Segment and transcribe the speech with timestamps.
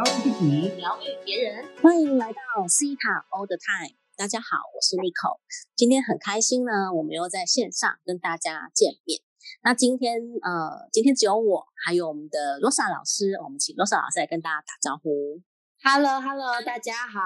[0.00, 1.62] 疗愈自己，疗愈别人。
[1.82, 3.98] 欢迎来到 C 塔 All the Time。
[4.16, 5.40] 大家好，我是 Nico。
[5.76, 9.20] 今天很开心呢，我们又在线上跟大家见面。
[9.62, 15.42] 那今天呃，今天只有我，还有我们的 Rosa 老师，我们请 Rosa 老师来跟大家打招呼。
[15.84, 17.20] Hello，Hello，大家好。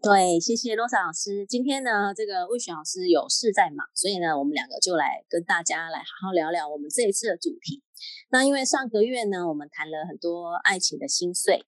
[0.00, 1.44] 对，谢谢罗莎老师。
[1.44, 7.82] 今天呢，这个魏雪老师有事在忙，所以呢，我们两个就来跟大家来好好聊聊我们这一次的主题。
[8.30, 11.66] 那因为上个月呢，我们谈了很多爱情的心碎，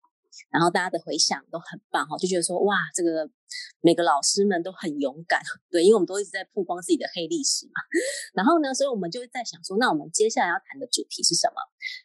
[0.52, 3.28] 然后大家的回响都很棒哈，就觉得说哇，这个
[3.82, 5.42] 每个老师们都很勇敢，
[5.72, 7.82] 对，因为我们都一直在曝光自己的黑历史嘛。
[8.36, 11.56] 然后呢，所以我们就在想说，那我们接下来要谈的主题是什么？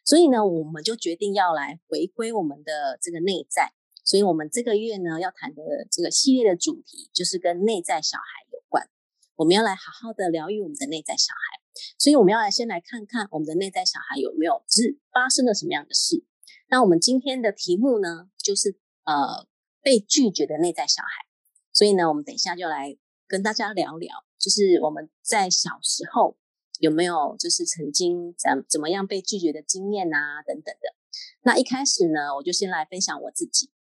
[0.03, 3.73] 所以呢，我们就决定要来回归我们的这个内在。
[4.03, 8.89] 所以我们这个月呢要谈的这个系列的主题就是跟内在小孩有关。
[9.35, 11.61] 我们要来好好的疗愈我们的内在小孩。
[11.97, 16.23] 所以我们要来先来看看我们的内在小孩有没有是发生了什么样的事。
[16.67, 19.47] 那我们今天的题目呢，就是呃
[19.81, 21.25] 被拒绝的内在小孩。
[21.71, 22.95] 所以呢，我们等一下就来
[23.27, 26.37] 跟大家聊聊，就是我们在小时候
[26.79, 30.95] 有没有就是曾经怎怎么样被拒绝的经验啊等等的。
[31.41, 33.71] 那一开始呢，我就先来分享我自己。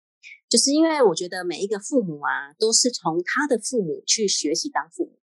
[0.53, 5.19] 就是因为我觉得每一个父母啊，都是从他的父母去学习当父母，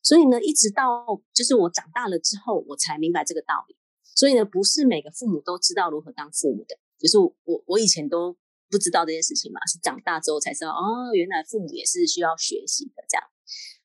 [0.00, 3.76] 所以呢，一直到就是我长大了之后，我才明白这个道理。
[4.16, 8.34] 所以呢，不是每个父母都知道如何当父母的，就是我我以前都
[8.70, 13.26] 不知道这件事情嘛，是长大之后才知道哦，原来父母也是需要学习的这样。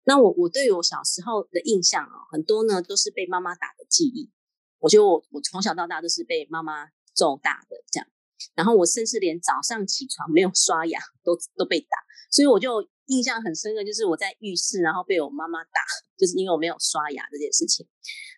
[0.06, 4.32] 那我我对于我小时候的印象啊，很多呢都是被妈妈打的记忆。
[4.80, 8.08] 我觉得我我从小到大都是被妈妈揍大的这样。
[8.56, 11.98] 然后我甚至连早上起床没有刷牙都都被打，
[12.32, 15.82] 所以我就印象很深刻，就是我在浴室，然后被我妈妈打，
[16.18, 17.88] 就是因为我没有刷牙这件事情。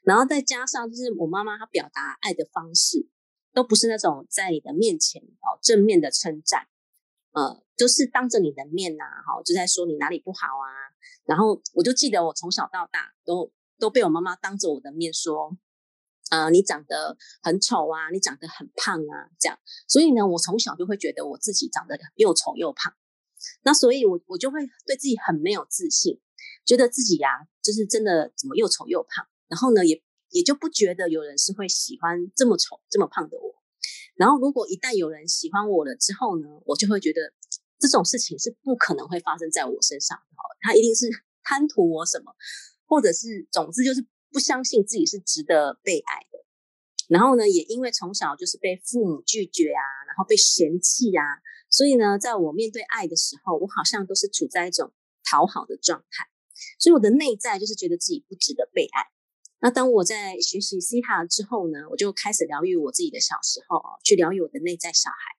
[0.04, 3.08] 然后再加上就是我妈妈她表达爱的方式，
[3.54, 6.68] 都不是那种在你的面前哦正面的称赞，
[7.32, 10.68] 呃，就是当着你的面呐、啊，哈，就在说你哪里不好啊。
[11.26, 15.58] 然后我就记得我从小到大都都被我妈妈当着我的面说。
[16.30, 19.58] 呃，你长得很丑啊，你长得很胖啊，这样，
[19.88, 22.94] 所以呢，我从小就会觉得我自己长得又丑又胖，
[23.64, 26.20] 那所以我我就会对自己很没有自信，
[26.66, 33.56] 觉得自己呀、就是真的怎么又丑又胖，然后呢，也也就不觉得有人是会喜欢这么丑这么胖的我，
[34.14, 37.34] 然后如果一旦有人喜欢我了之后呢，我就会觉得
[37.80, 41.10] 这种事情是不可能会发生在我身上的，他一定是
[41.44, 42.36] 贪图我什么，
[42.86, 44.06] 或者是总之就是。
[44.32, 46.46] 不相信自己是值得被爱的，
[47.08, 51.24] 然后呢，也因为从小就是被父母拒绝啊，然后被嫌弃啊，
[51.70, 56.28] 所以呢，在我面对爱的时候，我好像都是处在一种讨好的状态，
[56.78, 59.08] 所以我的内在就是觉得自己不值得被爱。
[59.62, 65.36] 那当我在学习 C 塔之后呢，我就开始疗愈我自己的小时候，去疗愈我的内在小孩。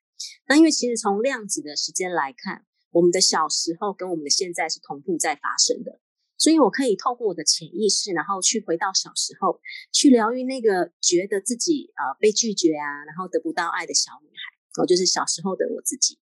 [0.46, 6.00] 那因为其实从量子的时间来看，我们的小时候跟我们的现在是同步在发生的。
[6.40, 9.60] 所以，我可以透过我的潜意识，然后去回到小时候，
[9.92, 16.18] 去疗愈那个觉得自己呃被拒绝啊，然后得不到爱的小女孩，哦，就是小时候的我自己，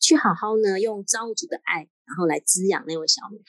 [0.00, 3.44] 去好好呢用造物主的爱，然后来滋养那位小女孩。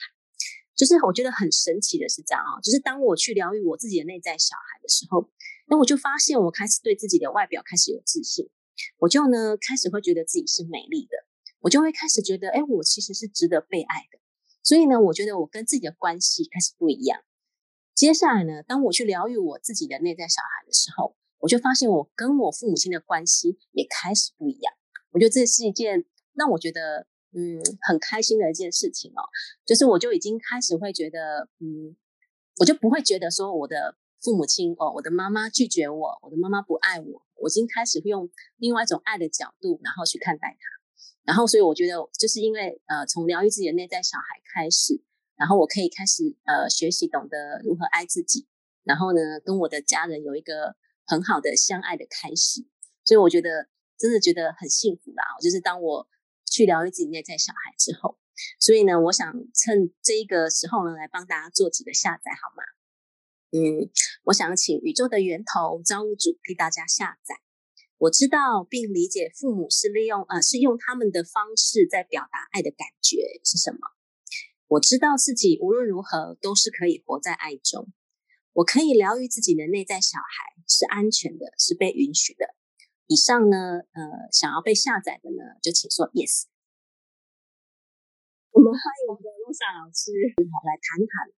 [0.76, 5.30] 就是我觉得很神奇的是这样啊，就是当我去疗愈我自己的内在小孩的时候，
[5.68, 8.50] 那我就发现我开始对自己的外表开始有自信，
[8.98, 11.16] 我就呢开始会觉得自己是美丽的，
[11.60, 14.20] 我就会开始觉得，哎，我其实是值得被爱的。
[14.62, 17.22] 所以呢，我觉得我跟自己的关系开始不一样。
[17.94, 24.72] 接下来呢，当我去疗愈我自己的内在小孩的时候，我就发现我跟我父母亲的关系也开始不一样。
[25.10, 29.22] 我觉得这是一件让我觉得嗯很开心的一件事情哦。
[29.66, 31.96] 就是我就已经开始会觉得嗯，
[32.60, 40.79] 我就不会觉得说我的父母亲哦，我的妈妈拒绝我，我的妈妈不爱我，我已经开始会用另外一种爱的角度，然后去看待他。
[41.30, 45.00] 然后，所以我觉得，就是因为呃，从疗愈自己的内在小孩开始，
[45.36, 48.48] 然后我可以开始呃学习懂得如何爱自己，
[48.82, 50.74] 然后呢，跟我的家人有一个
[51.06, 52.66] 很好的相爱的开始。
[53.04, 55.22] 所以我觉得真的觉得很幸福啦。
[55.40, 56.08] 就是当我
[56.50, 58.18] 去疗愈自己内在小孩之后，
[58.58, 62.64] 所以呢，我想趁这一个时候呢，来帮大家做几个下载，好吗？
[63.52, 63.88] 嗯，
[64.24, 67.36] 我想请宇宙的源头造物主替大家下载。
[68.00, 73.78] 我知道并理解父母是利用呃是用他们的方式在表达爱的感觉是什么。
[74.68, 77.92] 我知道自己无论如何都是可以活在爱中。
[78.54, 82.54] 我可以疗愈自己的内在小孩，是安全的，是被允许的。
[83.06, 84.00] 以上呢，呃，
[84.32, 86.48] 想要被下载的呢，就请说 yes。
[88.50, 90.10] 我们欢迎我们的露莎老师
[90.64, 91.36] 来谈谈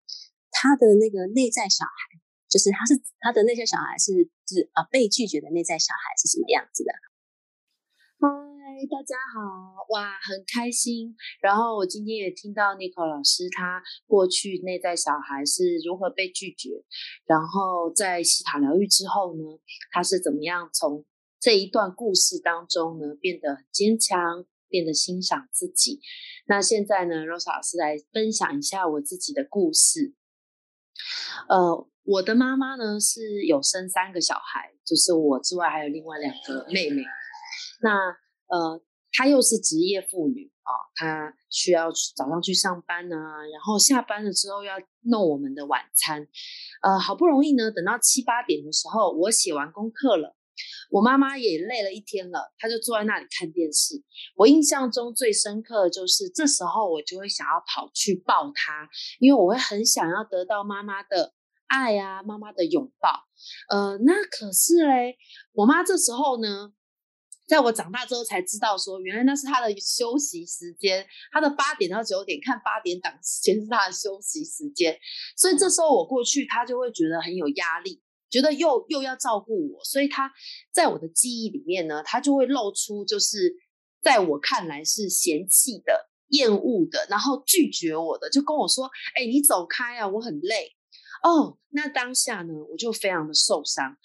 [0.52, 2.21] 他的那个内在小孩，
[2.52, 4.12] 就是他是他的那些小孩是
[4.44, 6.93] 是啊被拒绝的内在小孩是什么样子的？
[8.20, 8.28] 嗨，
[8.90, 9.87] 大家好！
[9.88, 11.16] 哇，很开心。
[11.40, 16.84] 然后我今天也听到 Nico 老师他过去内在小孩是如何被拒绝，
[17.25, 19.43] 然后在西塔疗愈之后呢，
[19.90, 21.06] 他是怎么样从
[21.40, 26.02] 这一段故事当中呢变得坚强，变得欣赏自己。
[26.44, 30.14] 那现在呢，Rose 老师来分享一下我自己的故事。
[31.48, 37.02] 呃，我的妈妈呢是有生三个小孩，就是我之外还有另外两个妹妹。
[37.81, 37.96] 那
[38.49, 38.82] 呃，
[39.12, 46.26] 她又是职业妇女啊，她需要早上去上班呢，然后下班了之后要弄我们的晚餐。
[46.82, 50.34] 呃，好不容易呢，等到七八点的时候，我写完功课了，
[50.90, 54.02] 我妈妈也累了一天了，她就坐在那里看电视。
[54.34, 58.88] 我印象中最深刻的就是这时候，我就会想要跑去抱她，
[59.20, 61.32] 因为我会很想要得到妈妈的
[61.72, 63.10] 爱啊，妈妈的拥抱。
[63.70, 65.16] 呃，那可是嘞，
[65.52, 66.72] 我妈这时候呢。
[67.44, 74.96] 在我长大之后才知道，说原来那是她的休息时间，她的八点到九点看八点档时间是她的休息时间，
[75.36, 80.32] 所以这时候我过去，她就会觉得很有压力，觉得又又要照顾我，所以他
[80.72, 83.54] 在我的记忆里面呢，他就会露出就是
[84.00, 90.74] 在我看来是嫌弃的、厌恶的，然后拒绝我的，就跟我说：“哎，你走开啊，我很累。”
[91.22, 93.96] 哦，那当下呢，我就非常的受伤。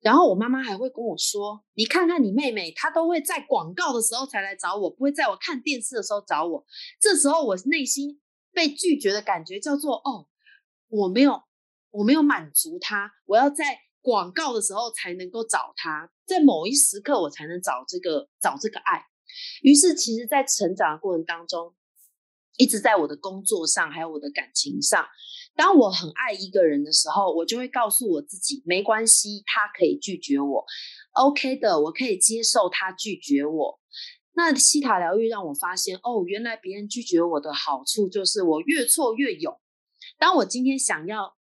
[0.00, 6.64] 然后我妈妈还会跟我说：“你看看你妹妹，她都会在广告的时候才来找我，不会在我看电视的时候找我。
[7.00, 8.20] 这时候我内心
[8.52, 10.28] 被拒绝的感觉叫做：哦，
[10.88, 11.42] 我没有，
[11.90, 19.06] 我没有满足她，我要在广告的时候才能够找她，在某一时刻我才能找这个找这个爱。
[19.62, 21.74] 于是，其实，在成长的过程当中，
[22.58, 25.04] 一直在我的工作上，还有我的感情上。”
[25.56, 30.64] 当我很爱一个人的时候，我就会告诉我自己，没关系，他可以拒绝我
[31.14, 33.80] ，OK 的，我可以接受他拒绝我。
[34.34, 39.58] 那西塔疗愈让我发现，哦，原来别人拒绝我的好处就是我越挫越勇。
[40.18, 41.35] 当我今天想要。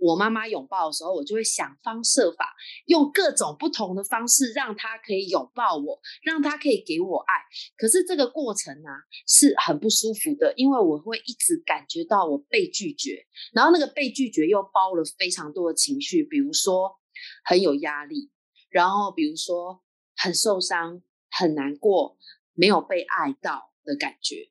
[0.00, 2.54] 我妈妈拥抱的时候，我就会想方设法，
[2.86, 7.34] 用各种不同的方式让她可以拥抱我，让她可以给我爱。
[7.76, 8.88] 可是这个过程呢，
[9.26, 16.98] 是很不舒服的，因为我会一直感觉到我被拒绝，然后那个被拒绝又包了非常多的情绪，比如说
[17.44, 18.30] 很有压力，
[18.70, 19.82] 然后比如说
[20.16, 22.16] 很受伤、很难过、
[22.54, 24.50] 没有被爱到的感觉。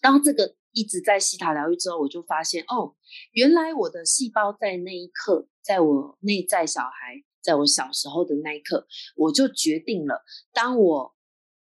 [0.00, 0.56] 当这个。
[0.76, 2.94] 一直在西塔疗愈之后，我就发现哦，
[3.32, 8.86] 原来我的细胞在那一刻，在我内在小孩，在我小时候的那一刻，
[9.16, 11.16] 我就决定了，当我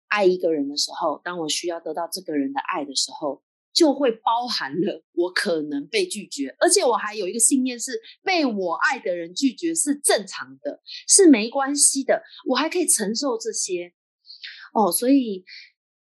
[0.08, 13.94] 爱一个人的时候，当我需要得到这个人的爱的时候，就会包含了我可能被拒绝，而且我还有一个信念是，被我爱的人拒绝是正常的，是没关系的，我还可以承受这些
[14.74, 14.92] 哦。
[14.92, 15.46] 所以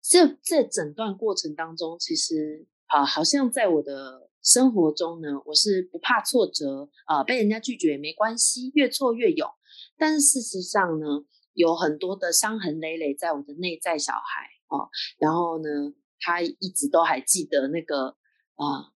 [0.02, 2.66] 这这整段过程当中，其实。
[2.86, 9.48] 啊，好像在我的生活中呢，我是不怕挫折啊，被人家拒绝也没关系，越挫越勇。
[9.96, 11.06] 但是事实上呢，
[11.52, 14.88] 有很多的伤痕累累在我的内在小孩啊，
[15.18, 18.16] 然后呢，他一直都还记得那个
[18.54, 18.92] 啊，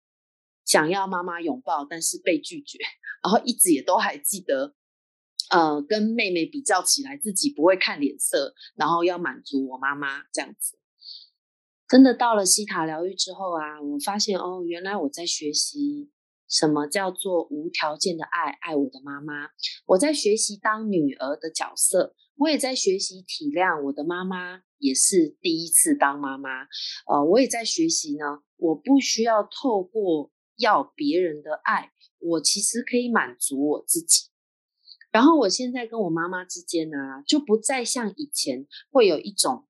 [0.65, 2.77] 想要妈妈拥抱，但是被拒绝，
[3.23, 4.75] 然后一直也都还记得，
[5.49, 10.78] 呃，跟妹妹比较起来，自己不会看脸色，然后要满足我妈妈这样子。
[11.89, 16.11] 真的到了西塔疗愈之后啊，我发现哦，原来我在学习
[16.47, 19.49] 什么叫做无条件的爱，爱我的妈妈。
[19.87, 26.61] 我在学习当女儿的角色，我也在学习体谅我的妈妈也是第一次当妈妈。
[27.07, 34.29] 呃，我也在学习呢，我不需要透过要别人的爱，我其实可以满足我自己。
[35.11, 39.67] 然后我现在跟我妈妈之间呢，就不再像以前会有一种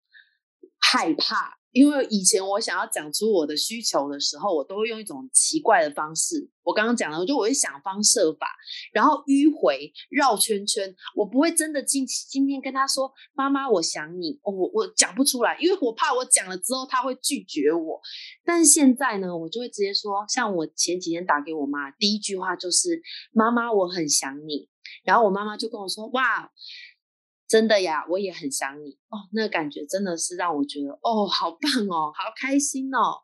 [0.77, 1.58] 害怕。
[1.71, 6.49] 因为以前我想要讲出我的需求的时候，我都会用一种奇怪的方式。
[6.63, 8.47] 我刚刚讲了，我就我会想方设法，
[8.91, 10.95] 然后迂回绕圈圈。
[11.15, 17.99] 我不会真的今今天跟他说：“妈妈，我想你。”我我讲不出来，因为我怕我讲了之后他会拒绝我。
[18.43, 24.67] 但是现在呢，我就会直接说，像我前几天打给我妈，第一句话就是：“妈妈，我很想你。”
[25.03, 26.51] 然后我妈妈就跟我说：“哇。”
[27.49, 29.27] 真的呀，我也很想你哦。
[29.33, 33.23] 那感觉真的是让我觉得哦，好棒哦，好开心哦。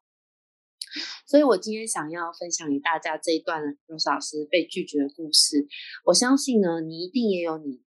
[1.28, 5.68] 所以我今天想要分享给大家这一段罗老师被拒绝的故事。
[6.06, 7.84] 我相信呢，你一定也有你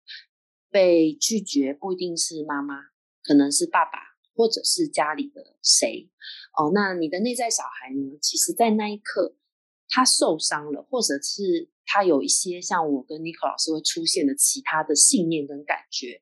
[0.70, 2.76] 被拒绝，不一定是妈妈，
[3.24, 3.98] 可能是爸爸，
[4.34, 6.08] 或者是家里的谁
[6.56, 6.70] 哦。
[6.72, 8.18] 那你的内在小孩呢？
[8.22, 9.34] 其实，在那一刻，
[9.88, 11.68] 他受伤了，或者是。
[11.90, 16.20] 他有一些像我跟 Nico 老师会出现的其他的信念跟感觉，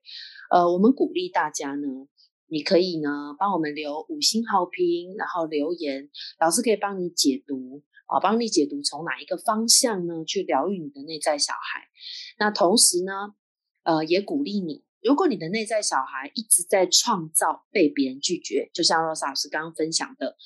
[0.49, 2.07] 呃，我们鼓励大家呢，
[2.47, 6.09] 你可以呢帮我们留五星好评，然后留言，
[6.39, 11.83] 老师可以帮你解读啊，帮你解读从哪一个方向呢去疗愈你的内在小孩。
[12.39, 13.35] 那同时呢，
[13.83, 20.37] 呃，也鼓励你，如果你的内在小孩一直在创造被别人拒绝，就像 Rosa 老师刚刚分享的，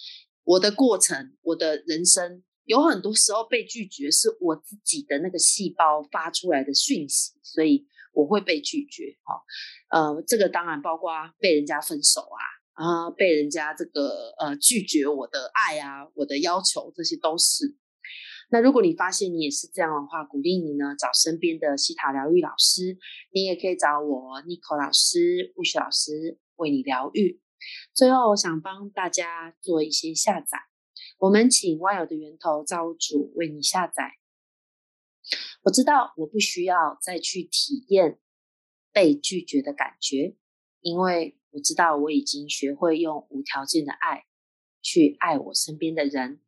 [0.46, 2.44] 我的过程，我的人生。
[2.72, 9.18] 有很多时候被拒绝是我自己的那个细胞发出来的讯息，所以我会被拒绝。
[9.26, 9.44] 哈，
[9.90, 12.40] 呃，这个当然包括被人家分手啊，
[12.82, 17.76] 啊，被人家这个呃拒绝我的爱啊，我的要求，这些都是。
[18.52, 22.98] 那如果你发现你也是这样的话，鼓励你呢找身边的西塔疗愈老师，
[23.34, 27.42] 你也可以找我 n i c o 老师、雾雪老师为你疗愈。
[27.94, 30.71] 最后，我想帮大家做一些下载。
[31.22, 34.18] 我们请万有的源头造物主为你下载。
[35.62, 38.20] 我知道我不需要再去体验
[38.92, 40.36] 被拒绝的感觉，
[40.80, 44.26] 因为我知道我已经学会用无条件的爱
[44.82, 46.42] 去爱我身边的人。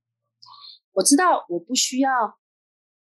[0.94, 2.40] 我知道我不需要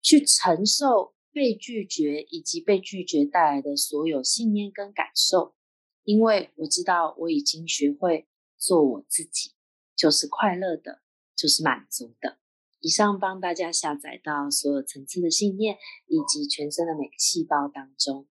[0.01, 5.55] 去承受被拒绝以及被拒绝带来的所有信念跟感受，
[6.03, 9.53] 因为我知道我已经学会做我自己，
[9.95, 11.01] 就是快乐的。
[11.41, 12.37] 就是满足的。
[12.79, 18.27] 以上帮大家下载到所有层次的信念以及全身的每个细胞当中。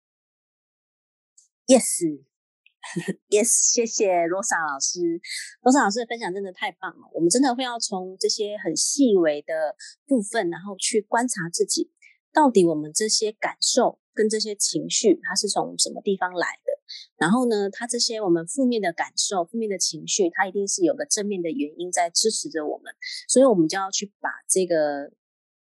[1.68, 5.22] Yes，Yes， 谢谢罗莎老师。
[5.62, 7.10] 罗莎老师的分享真的太棒了。
[7.14, 11.92] 我们真的会要从这些很细微的部分，然后去观察自己，
[12.32, 16.74] 到底我们这些感受跟这些情绪，它是从什么地方来的。
[17.18, 22.92] 然后呢，它这些我们负面的感受、负面的情绪，它一定是有个正面的原因在支持着我们，
[23.28, 25.12] 所以我们就要去把这个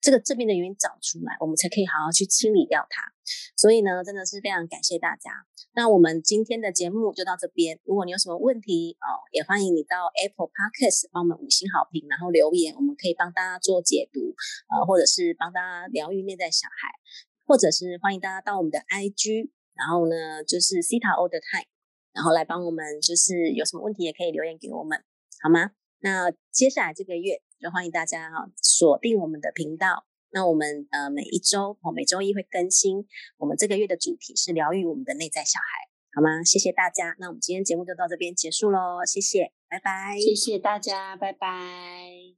[0.01, 3.13] 这个正面的原因找出来，我们才可以好好去清理掉它。
[3.57, 5.31] 所以呢，真的是非常感谢大家。
[5.75, 7.81] 那我们今天的节目就到这边。
[7.85, 14.21] 如果你有什么问题哦，也欢迎你到 Apple Podcast 帮我们五星好评，然后留言，我们可以帮大家做解读，
[14.71, 16.89] 呃，或者是帮大家疗愈内在小孩，
[17.47, 19.51] 或者是欢迎大家到我们的 IG。
[19.77, 21.69] 然后呢，就是 Cita All the Time，
[22.15, 24.99] 然后来帮我们，就是有什么问题也可以留言给我们，
[25.43, 25.73] 好吗？
[26.01, 30.07] 那接下来这个月就欢迎大家哈锁定我们的频道。
[30.31, 36.43] 那我们呃每一周哦每周一会更新，我们这个月的主题是疗愈我们的内在小孩，好吗？
[36.43, 40.19] 谢谢大家，那我们今天节目就到这边结束喽，谢谢，拜拜。
[40.19, 42.37] 谢谢大家，拜拜。